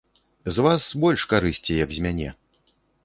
[0.55, 2.29] З вас больш карысці, як з мяне.